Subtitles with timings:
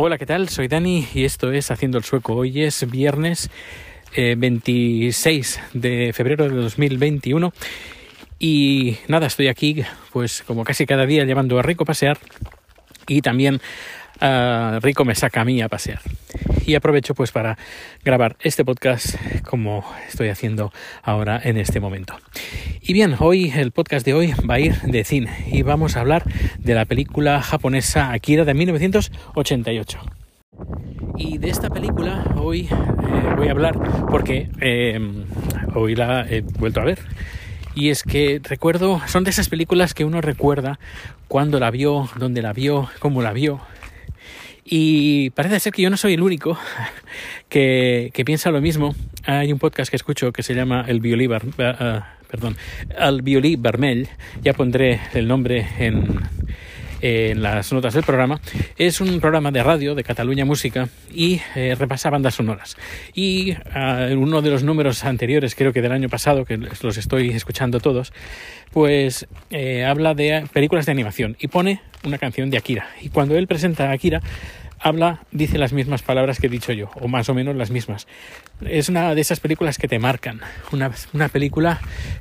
[0.00, 0.48] Hola, ¿qué tal?
[0.48, 2.34] Soy Dani y esto es Haciendo el Sueco.
[2.34, 3.50] Hoy es viernes
[4.14, 7.52] 26 eh, de febrero de 2021
[8.38, 9.82] y nada, estoy aquí
[10.12, 12.16] pues como casi cada día llevando a Rico a pasear
[13.08, 13.60] y también
[14.22, 16.00] uh, Rico me saca a mí a pasear.
[16.68, 17.56] Y aprovecho pues para
[18.04, 19.16] grabar este podcast
[19.48, 20.70] como estoy haciendo
[21.02, 22.14] ahora en este momento.
[22.82, 26.00] Y bien, hoy el podcast de hoy va a ir de cine y vamos a
[26.00, 26.24] hablar
[26.58, 29.98] de la película japonesa Akira de 1988.
[31.16, 33.78] Y de esta película hoy eh, voy a hablar
[34.10, 35.00] porque eh,
[35.74, 36.98] hoy la he vuelto a ver.
[37.74, 40.78] Y es que recuerdo, son de esas películas que uno recuerda
[41.28, 43.58] cuando la vio, dónde la vio, cómo la vio.
[44.70, 46.58] Y parece ser que yo no soy el único
[47.48, 48.94] que, que piensa lo mismo.
[49.24, 51.26] Hay un podcast que escucho que se llama El Violí
[52.28, 52.56] perdón,
[52.96, 54.08] al violí vermell,
[54.42, 56.20] ya pondré el nombre en,
[57.00, 58.40] en las notas del programa,
[58.76, 62.76] es un programa de radio de Cataluña Música y eh, repasa bandas sonoras.
[63.14, 67.30] Y ah, uno de los números anteriores, creo que del año pasado, que los estoy
[67.30, 68.12] escuchando todos,
[68.72, 72.88] pues eh, habla de películas de animación y pone una canción de Akira.
[73.00, 74.20] Y cuando él presenta a Akira,
[74.80, 78.06] habla, dice las mismas palabras que he dicho yo, o más o menos las mismas.
[78.64, 80.40] Es una de esas películas que te marcan,
[80.72, 81.80] una, una película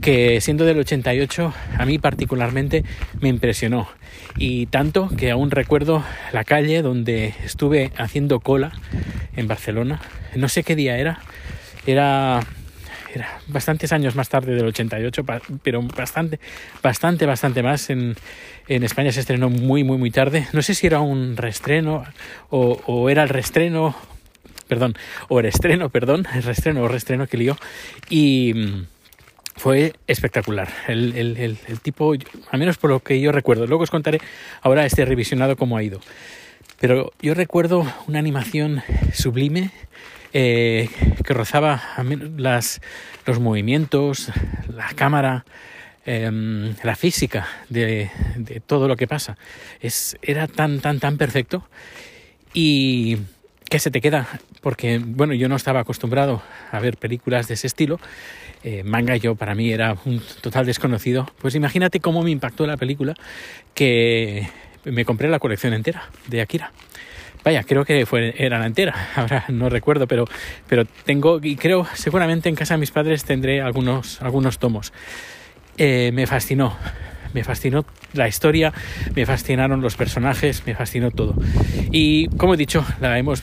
[0.00, 2.84] que siendo del 88 a mí particularmente
[3.20, 3.88] me impresionó.
[4.36, 8.72] Y tanto que aún recuerdo la calle donde estuve haciendo cola
[9.36, 10.00] en Barcelona,
[10.34, 11.20] no sé qué día era,
[11.86, 12.40] era
[13.46, 15.24] bastantes años más tarde del 88,
[15.62, 16.40] pero bastante,
[16.82, 17.90] bastante, bastante más.
[17.90, 18.16] En,
[18.68, 20.46] en España se estrenó muy, muy, muy tarde.
[20.52, 22.04] No sé si era un reestreno
[22.50, 23.96] o, era el reestreno,
[24.68, 24.94] perdón,
[25.28, 27.56] o el estreno, perdón, el reestreno o reestreno que lió.
[28.10, 28.86] Y mm,
[29.56, 30.68] fue espectacular.
[30.86, 32.14] El, el, el, el, tipo,
[32.50, 33.66] al menos por lo que yo recuerdo.
[33.66, 34.20] Luego os contaré
[34.62, 36.00] ahora este revisionado cómo ha ido.
[36.80, 38.82] Pero yo recuerdo una animación
[39.12, 39.72] sublime
[40.32, 40.88] eh,
[41.28, 41.82] que rozaba
[42.38, 42.80] las,
[43.26, 44.32] los movimientos,
[44.74, 45.44] la cámara,
[46.06, 49.36] eh, la física de, de, todo lo que pasa.
[49.78, 51.68] Es, era tan, tan, tan perfecto
[52.54, 53.18] y
[53.68, 54.26] que se te queda,
[54.62, 58.00] porque bueno, yo no estaba acostumbrado a ver películas de ese estilo.
[58.64, 61.30] Eh, manga yo para mí era un total desconocido.
[61.42, 63.12] Pues imagínate cómo me impactó la película
[63.74, 64.48] que
[64.84, 66.72] me compré la colección entera de Akira.
[67.44, 70.24] Vaya, creo que fue, era la entera, ahora no recuerdo, pero,
[70.68, 74.92] pero tengo, y creo seguramente en casa de mis padres tendré algunos, algunos tomos.
[75.76, 76.76] Eh, me fascinó,
[77.32, 77.84] me fascinó
[78.14, 78.72] la historia,
[79.14, 81.34] me fascinaron los personajes, me fascinó todo.
[81.92, 83.42] Y como he dicho, la hemos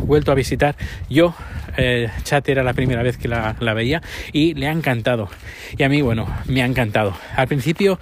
[0.00, 0.76] vuelto a visitar.
[1.10, 1.34] Yo,
[1.76, 4.02] eh, Chat era la primera vez que la, la veía
[4.32, 5.28] y le ha encantado.
[5.76, 7.16] Y a mí, bueno, me ha encantado.
[7.36, 7.98] Al principio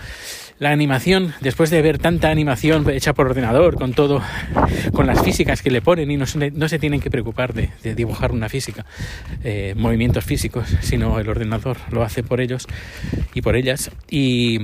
[0.60, 4.22] la animación, después de ver tanta animación hecha por ordenador, con todo,
[4.92, 7.70] con las físicas que le ponen y no se, no se tienen que preocupar de,
[7.82, 8.84] de dibujar una física,
[9.42, 12.66] eh, movimientos físicos, sino el ordenador lo hace por ellos
[13.32, 13.90] y por ellas.
[14.10, 14.58] Y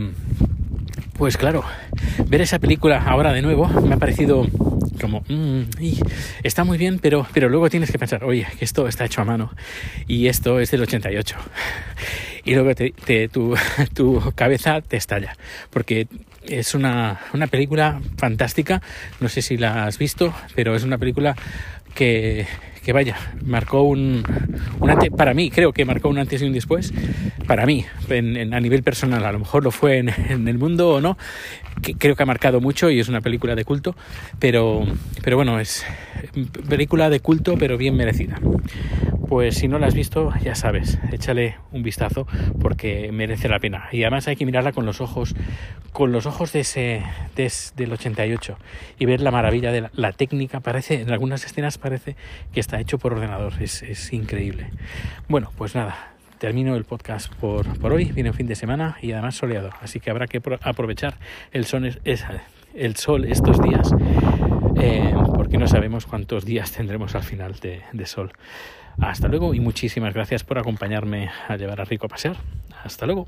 [1.17, 1.65] pues claro,
[2.29, 4.47] ver esa película ahora de nuevo me ha parecido
[4.97, 5.63] como mmm,
[6.43, 9.25] está muy bien, pero, pero luego tienes que pensar, oye, que esto está hecho a
[9.25, 9.53] mano
[10.07, 11.37] y esto es del 88
[12.45, 13.57] y luego te, tu,
[13.95, 15.37] tu, cabeza te estalla,
[15.71, 16.07] porque
[16.49, 18.81] es una, una película fantástica,
[19.21, 21.37] no sé si la has visto, pero es una película
[21.97, 22.47] que,
[22.93, 24.23] vaya, marcó un,
[24.89, 26.93] antes, para mí creo que marcó un antes y un después,
[27.47, 30.09] para mí, en, a nivel personal, a lo mejor lo fue en,
[30.47, 31.19] el mundo o no,
[31.99, 33.97] creo que ha marcado mucho y es una película de culto,
[34.39, 34.85] pero,
[35.25, 35.85] pero bueno, es
[36.69, 38.39] película de culto pero bien merecida.
[39.29, 42.29] Pues si no la has visto, ya sabes, échale un vistazo
[42.61, 43.89] porque merece la pena.
[43.91, 45.35] Y además hay que mirarla con los ojos,
[45.93, 47.03] con los ojos de ese,
[47.35, 48.57] de, del 88
[48.99, 50.61] y ver la maravilla de la, técnica.
[50.61, 52.15] Parece, en algunas escenas parece
[52.53, 53.55] que está hecho por ordenador.
[53.61, 54.71] Es, es increíble.
[55.29, 58.13] Bueno, pues nada, termino el podcast por, por, hoy.
[58.13, 59.71] Viene un fin de semana y además soleado.
[59.81, 61.17] Así que habrá que aprovechar
[61.51, 61.99] el sol,
[62.75, 63.91] el sol estos días.
[64.79, 65.15] Eh,
[65.57, 68.31] porque no sabemos cuántos días tendremos al final de, de sol.
[69.01, 72.37] Hasta luego y muchísimas gracias por acompañarme a llevar a Rico a pasear.
[72.85, 73.27] Hasta luego.